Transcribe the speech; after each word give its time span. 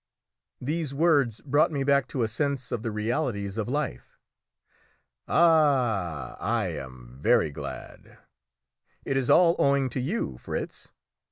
These 0.59 0.95
words 0.95 1.41
brought 1.41 1.71
me 1.71 1.83
back 1.83 2.07
to 2.07 2.23
a 2.23 2.27
sense 2.27 2.71
of 2.71 2.81
the 2.81 2.89
realities 2.89 3.59
of 3.59 3.67
life. 3.67 4.17
"Ah, 5.27 6.35
I 6.39 6.69
am 6.69 7.19
very 7.21 7.51
glad!" 7.51 8.17
"It 9.05 9.15
is 9.15 9.29
all 9.29 9.55
owing 9.59 9.89
to 9.91 9.99
you, 9.99 10.39
Fritz." 10.39 10.89